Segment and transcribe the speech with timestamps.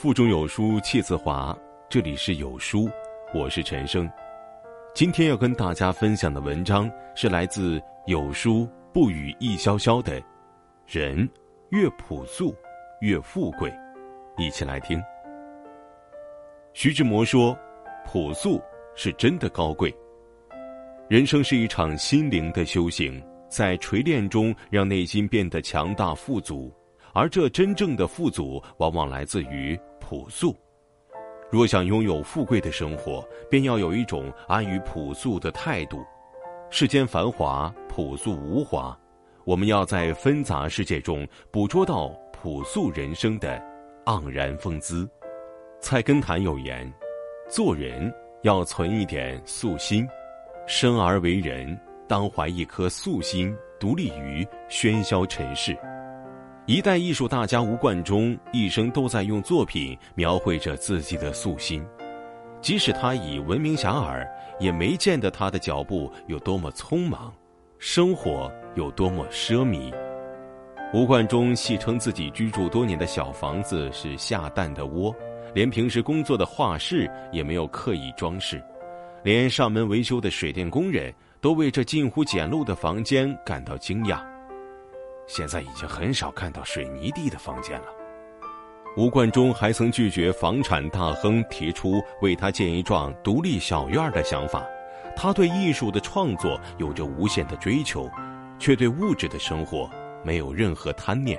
[0.00, 2.88] 腹中有书气自华，这里是有书，
[3.34, 4.08] 我是陈生。
[4.94, 10.22] 今天要跟大家分享的文章是来自有书不语易潇潇的，
[10.86, 11.28] 人
[11.70, 12.54] 越朴素
[13.00, 13.74] 越富贵，
[14.36, 15.02] 一起来听。
[16.74, 17.58] 徐志摩说
[18.06, 18.62] ：“朴素
[18.94, 19.92] 是真的高贵。
[21.08, 26.72] 人生是一场心灵的修行，在锤炼中让内心变得强大富足，
[27.18, 30.56] 而这真正的富足往往来自于。”朴素，
[31.50, 36.02] 若想拥有富贵的生活，便要有一种安于朴素的态度。
[36.70, 38.98] 世间繁华，朴素无华。
[39.44, 43.62] 我们要在纷杂世界中捕捉到朴素人生的
[44.06, 45.06] 盎然风姿。
[45.78, 46.90] 菜根谭有言
[47.50, 50.08] ：“做人要存一点素心，
[50.66, 51.78] 生而为人，
[52.08, 55.76] 当怀一颗素心，独立于喧嚣尘世。”
[56.68, 61.82] 一代艺术大家吴冠中一生都在用作品描绘着自己的素心，
[62.60, 64.28] 即使他已闻名遐迩，
[64.60, 67.32] 也没见得他的脚步有多么匆忙，
[67.78, 69.90] 生活有多么奢靡。
[70.92, 75.10] 吴冠中戏称自己居住多年的小房子是下蛋的窝，
[75.54, 78.62] 连平时工作的画室也没有刻意装饰，
[79.24, 81.10] 连上门维修的水电工人
[81.40, 84.20] 都为这近乎简陋的房间感到惊讶。
[85.28, 87.86] 现在已经很少看到水泥地的房间了。
[88.96, 94.66] 吴冠中还曾拒绝房产大亨提出为他建一幢独立小院的想法。
[95.14, 98.10] 他对艺术的创作有着无限的追求，
[98.58, 99.88] 却对物质的生活
[100.24, 101.38] 没有任何贪念。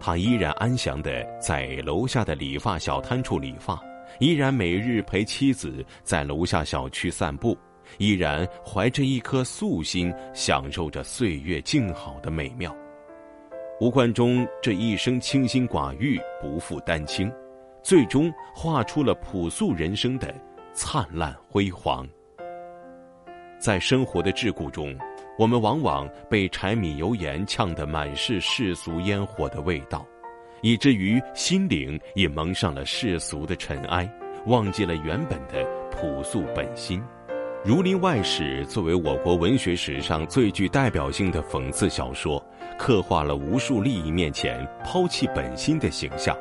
[0.00, 3.80] 他依然安详地在楼下的理发小摊处理发，
[4.18, 7.56] 依然每日陪妻子在楼下小区散步。
[7.98, 12.74] 依然怀着一颗素心，享受着岁月静好的美妙。
[13.78, 17.30] 吴冠中这一生清心寡欲，不负丹青，
[17.82, 20.34] 最终画出了朴素人生的
[20.72, 22.08] 灿烂辉煌。
[23.58, 24.96] 在生活的桎梏中，
[25.38, 30.06] 我们往往被柴米油盐呛得满是世俗烟火的味道，
[30.62, 34.10] 以至于心灵也蒙上了世俗的尘埃，
[34.46, 36.98] 忘记了原本的朴素本心。
[37.66, 42.40] 《儒林外史》作为我国文学史上最具代表性的讽刺小说，
[42.78, 46.38] 刻画了无数利益面前抛弃本心的形象。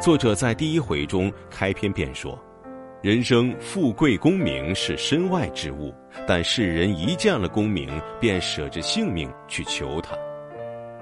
[0.00, 2.38] 作者在第一回中开篇便说
[3.02, 5.92] ：“人生富贵功名是身外之物，
[6.28, 10.16] 但世人一见了功名，便舍着性命去求他。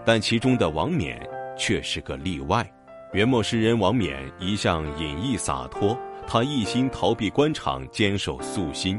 [0.06, 1.20] 但其中的王冕
[1.54, 2.66] 却是个例外。
[3.12, 5.94] 元末诗人王冕一向隐逸洒脱，
[6.26, 8.99] 他一心逃避官场，坚守素心。”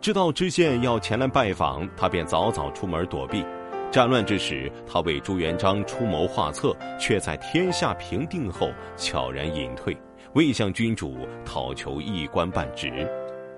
[0.00, 3.44] 知道知县要前来拜访，他便早早出门躲避。
[3.90, 9.94] 战乱之时，他为朱元璋出谋划策，却在天下平定后悄然隐退，
[10.32, 13.06] 未向君主讨求一官半职。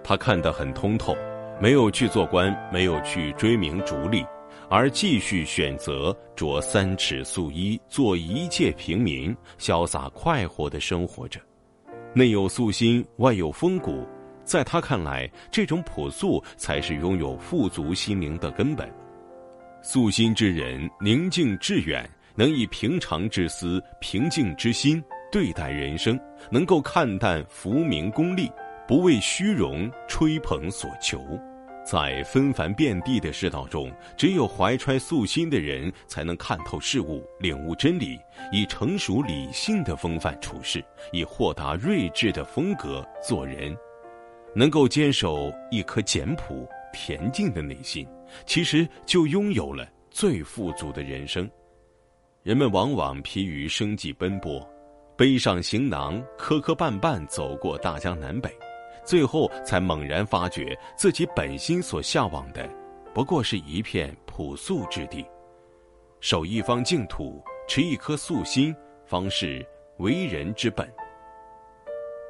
[0.03, 1.16] 他看得很通透，
[1.60, 4.26] 没有去做官，没有去追名逐利，
[4.69, 11.38] 而继续选择着三尺素衣，做一介平民，潇洒快活地生活着。
[12.14, 14.04] 内有素心，外有风骨。
[14.44, 18.92] 在他看来，这种朴素才是拥有富足心灵的根本。
[19.82, 26.19] 素心之人，宁静致远，能以平常之思、平静之心对待人生，
[26.50, 28.50] 能够看淡浮名功利，
[28.86, 31.20] 不为虚荣吹捧所求。
[31.84, 38.16] 在纷繁遍地的世道中，只有怀揣素心的人，才能看透事物，领悟真理，
[38.53, 43.76] 以成熟理性的风范处事，以豁达睿智的风格做人。
[44.54, 48.06] 能够坚守一颗简朴恬静的内心，
[48.44, 51.50] 其实就拥有了最富足的人生。
[52.42, 54.60] 人们往往疲于生计奔波，
[55.16, 58.50] 背上行囊，磕磕绊绊走过大江南北，
[59.04, 62.68] 最后才猛然发觉自己本心所向往的，
[63.14, 65.24] 不过是一片朴素之地。
[66.20, 68.74] 守一方净土，持一颗素心，
[69.06, 69.64] 方是
[69.98, 70.86] 为人之本。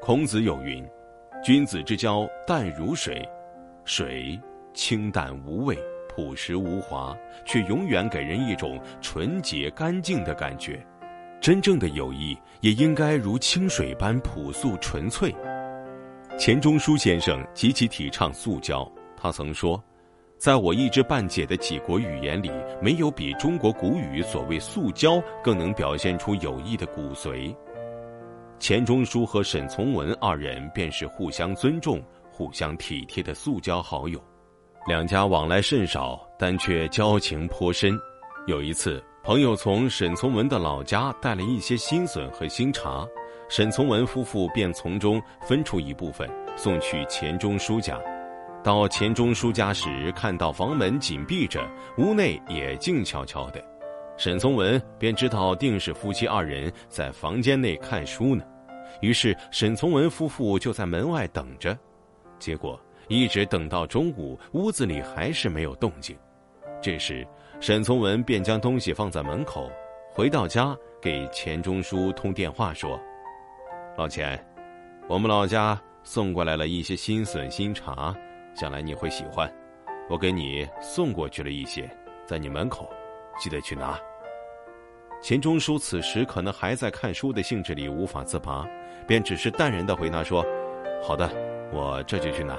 [0.01, 0.87] 孔子有云。
[1.43, 3.29] 君子之交淡如水，
[3.85, 4.41] 水
[4.75, 5.77] 清淡无味，
[6.09, 10.81] 朴实无华，却永远给人一种纯洁干净的感觉。
[11.41, 15.35] 真正的友谊也应该如清水般朴素纯粹。
[16.39, 19.83] 钱钟书先生极其提倡素交，他曾说
[20.39, 27.53] ：“在我一知半解的几国语言里，没有比中国古语所谓素交更能表现出友谊的骨髓。”
[28.63, 32.01] 钱钟书和沈从文二人便是互相尊重、
[32.31, 34.23] 互相体贴的素交好友，
[34.87, 37.99] 两家往来甚少，但却交情颇深。
[38.47, 43.05] 有一次，朋友从沈从文的老家带了一些新笋和新茶，
[43.49, 47.99] 沈从文夫妇便从中分出一部分送去钱钟书家。
[48.63, 51.69] 到钱钟书家时，看到房门紧闭着，
[51.99, 53.61] 屋内也静悄悄的。
[54.17, 58.45] 沈从文便知道定是夫妻二人在房间内看书呢，
[59.01, 61.77] 于是沈从文夫妇就在门外等着。
[62.39, 66.17] 结果一直等到中午，屋子里还是没有动静。
[66.81, 67.27] 这时，
[67.61, 69.71] 沈从文便将东西放在门口，
[70.13, 73.01] 回到家给钱钟书通电话说
[73.97, 74.45] ：“老钱，
[75.09, 78.15] 我们老家送过来了一些新笋新茶。”
[78.55, 79.51] 想来你会喜欢，
[80.11, 81.89] 我给你送过去了一些，
[82.27, 82.91] 在你门口，
[83.39, 83.99] 记得去拿。
[85.23, 88.67] 钱钟书此时可能还在看书的兴致里无法自拔，
[89.07, 90.45] 便只是淡然的回答说
[91.01, 91.31] ：“好的，
[91.73, 92.59] 我这就去拿。”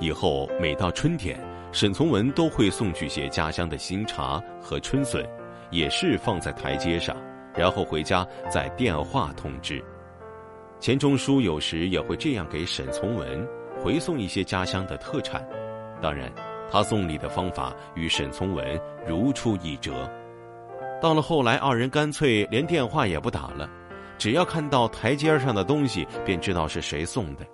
[0.00, 1.38] 以后每到春天，
[1.70, 5.24] 沈从文都会送去些家乡的新茶和春笋，
[5.70, 7.16] 也是放在台阶上，
[7.54, 9.80] 然后回家再电话通知。
[10.80, 13.46] 钱钟书有时也会这样给沈从文。
[13.80, 15.48] 回送一些家乡的特产，
[16.02, 16.28] 当然，
[16.68, 20.10] 他送礼的方法与沈从文如出一辙。
[21.00, 23.70] 到了后来，二人干脆连电话也不打了，
[24.18, 27.46] 只要看到台阶上的东西，便知道是谁送的。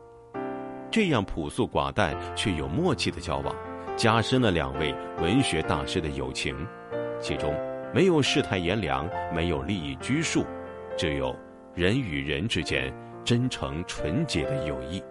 [0.91, 3.55] 这样朴素寡淡却有默契的交往，
[3.97, 6.57] 加深了两位文学大师的友情。
[7.21, 7.55] 其中
[7.93, 10.45] 没有世态炎凉，没有利益拘束，
[10.97, 11.35] 只有
[11.75, 12.91] 人与人之间
[13.25, 15.03] 真诚纯洁的友谊。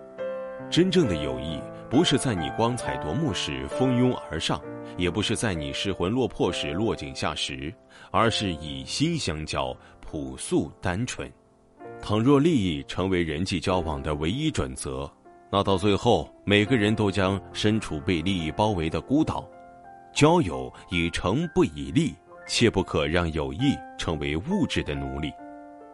[0.73, 4.59] 真正的友谊，不是在你光彩夺目时蜂拥而上，
[4.97, 7.71] 也不是在你失魂落魄时落井下石，
[8.09, 9.71] 而是以心相交，
[10.01, 11.31] 朴素单纯。
[12.01, 15.07] 倘若利益成为人际交往的唯一准则，
[15.51, 19.47] 那到最后，每个人都将身处被利益包围的孤岛。
[20.11, 22.15] 交友以诚不以利，
[22.47, 25.31] 切不可让友谊成为物质的奴隶。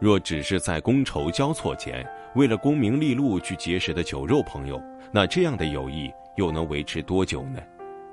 [0.00, 2.02] 若只是在觥筹交错间，
[2.34, 4.80] 为了功名利禄去结识的酒肉朋友，
[5.12, 7.60] 那这样的友谊又能维持多久呢？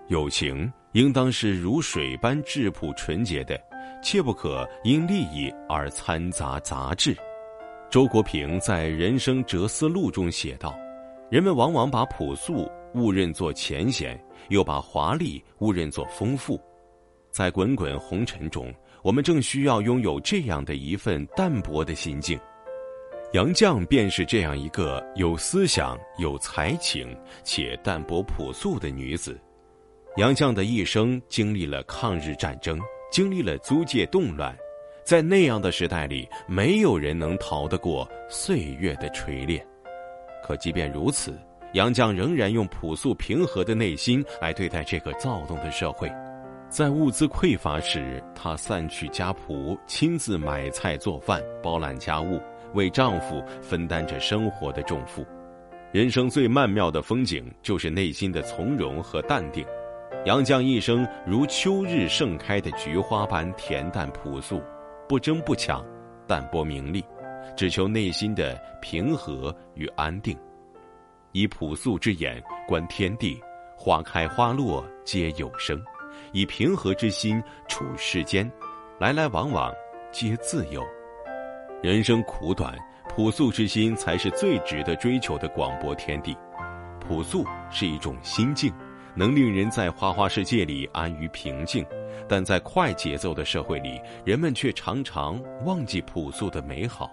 [0.08, 3.60] 友情应当是如水般质朴纯洁的，
[4.02, 7.16] 切不可因利益而掺杂杂质。
[7.90, 10.76] 周国平在《人生哲思录》中写道
[11.30, 16.60] ：“人们往往把朴素误认作浅显，又把华丽误认作丰富，
[17.32, 18.74] 在滚滚红尘中。”
[19.04, 22.38] 我们正需要拥有这样的一份淡泊的心境，
[23.34, 27.14] 杨绛便是这样一个有思想、有才情
[27.44, 29.38] 且淡泊朴素的女子。
[30.16, 32.80] 杨绛的一生经历了抗日战争，
[33.12, 34.56] 经历了租界动乱，
[35.04, 39.66] 在那样的时代里，没有人能逃得过岁月的锤炼。
[40.42, 41.38] 可即便如此，
[41.74, 46.10] 杨绛仍然用朴素平和的内心来对待这个躁动的社会。
[46.70, 52.42] 在物资匮乏时，她散去家仆，亲自买菜做饭，包揽家务，
[52.74, 55.26] 为丈夫分担着生活的重负。
[55.92, 59.66] 人生最曼妙的风景，就是内心的从容和淡定。
[60.26, 64.62] 杨绛一生如秋日盛开的菊花般恬淡朴素，
[65.08, 65.86] 不争不抢，
[66.28, 67.04] 淡泊名利，
[67.56, 70.38] 只求内心的平和与安定。
[71.32, 73.40] 以朴素之眼观天地，
[73.78, 75.82] 花开花落皆有声。
[76.34, 78.52] 以平和之心处世间，
[79.00, 79.74] 来来往往
[80.12, 80.84] 皆自由。
[81.84, 82.76] 人生苦短，
[83.08, 86.36] 朴素之心才是最值得追求的广博天地。
[87.00, 88.74] 朴素是一种心境，
[89.16, 91.86] 能令人在花花世界里安于平静。
[92.28, 97.12] 但在快节奏的社会里，人们却常常忘记朴素的美好。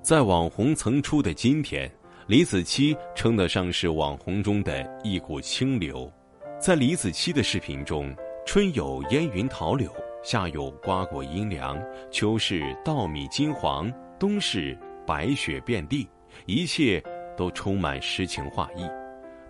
[0.00, 1.90] 在网红层出的今天，
[2.26, 6.10] 李子柒称得上是网红中的一股清流。
[6.58, 8.14] 在李子柒的视频中。
[8.44, 9.88] 春有烟云桃柳，
[10.22, 11.76] 夏有瓜果阴凉，
[12.10, 16.08] 秋是稻米金黄，冬是白雪遍地，
[16.46, 17.02] 一切
[17.36, 18.88] 都充满诗情画意。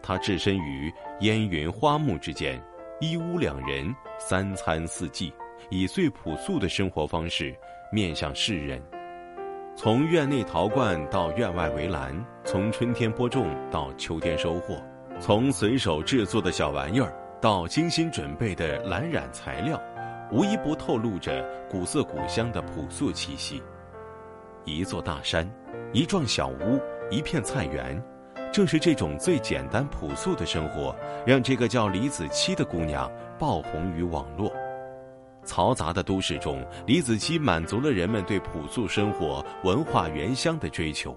[0.02, 2.58] 他置身于烟云花木之间，
[3.00, 5.30] 一屋两人，三餐四季，
[5.68, 7.54] 以最朴素的生活方式
[7.92, 8.82] 面向世人。
[9.76, 12.14] 从院内陶罐到院外围栏，
[12.44, 14.82] 从春天播种到秋天收获，
[15.20, 17.14] 从随手制作的小玩意儿。
[17.42, 19.76] 到精心准备的蓝染材料，
[20.32, 23.62] 无一不透露着古色古香的朴素气息。
[24.64, 25.46] 一座大山，
[25.92, 28.02] 一幢小屋，一片菜园，
[28.50, 30.96] 正是这种最简单朴素的生活，
[31.26, 34.50] 让这个叫李子柒的姑娘爆红于网络。
[35.44, 41.14] 嘈杂的都市中，李子柒满足了人们对朴素生活、文化原乡的追求。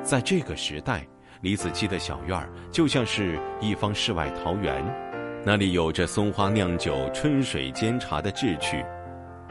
[0.00, 1.04] 在这个时代，
[1.40, 4.84] 李子柒的小院儿就像是一方世外桃源。
[5.46, 8.82] 那里有着松花酿酒、春水煎茶的志趣，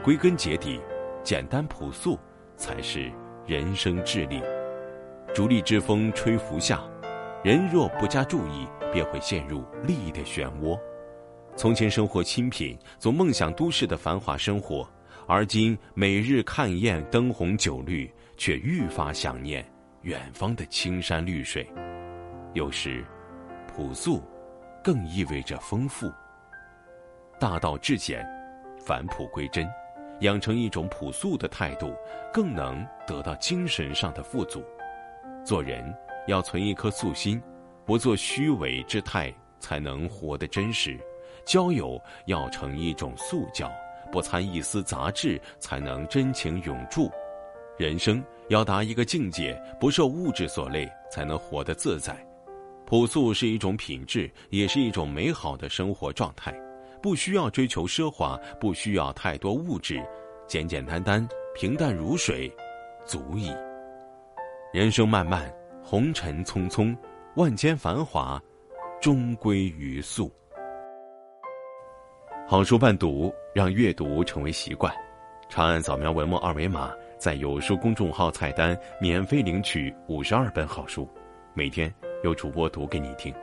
[0.02, 0.80] 归根结底，
[1.22, 2.18] 简单朴素
[2.56, 3.12] 才是
[3.46, 4.42] 人生智力。
[5.32, 6.82] 逐利之风吹拂下，
[7.44, 10.76] 人若不加注意，便会陷入利益的漩涡。
[11.54, 14.84] 从前生活清贫，总梦想都市的繁华生活，
[15.28, 19.64] 而今每日看厌灯红酒绿，却愈发想念
[20.02, 21.64] 远方的青山绿水。
[22.52, 23.04] 有时，
[23.72, 24.20] 朴素
[24.84, 26.12] 更意味着丰富。
[27.40, 28.24] 大道至简，
[28.78, 29.66] 返璞归真，
[30.20, 31.92] 养成一种朴素的态度，
[32.30, 34.62] 更能得到精神上的富足。
[35.42, 35.82] 做人
[36.26, 37.42] 要存一颗素心，
[37.86, 40.98] 不做虚伪之态，才能活得真实；
[41.46, 43.72] 交友要成一种素教，
[44.12, 47.10] 不掺一丝杂质，才能真情永驻；
[47.78, 52.14] 人生要达一个境界，不受物质所累，才能活得自在。
[52.86, 56.54] 朴素是一种品质，也是一种美好的生活状态。
[57.02, 60.02] 不需要追求奢华，不需要太多物质，
[60.46, 62.50] 简简单单、平淡如水，
[63.04, 63.50] 足矣。
[64.72, 66.96] 人生漫漫，红尘匆匆，
[67.36, 68.42] 万千繁华，
[69.00, 70.32] 终归于素。
[72.46, 74.94] 好书伴读，让阅读成为习惯。
[75.48, 81.08] 长按扫描文末二维码，在有书公众号菜单免费领取五十二本好书，
[81.54, 81.94] 每天。
[82.24, 83.34] 由主播读给你听，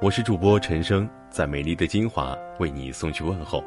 [0.00, 3.64] 我是主播陈生，在美丽的金华为你送去问候。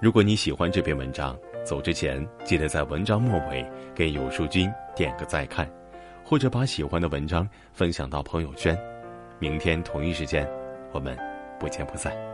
[0.00, 5.68] 如果你喜欢这篇文章，走之前记得在文章末尾给有书君点个再看，
[6.24, 8.78] 或者把喜欢的文章分享到朋友圈。
[9.40, 10.48] 明天同一时间，
[10.92, 11.18] 我们
[11.58, 12.31] 不见不散。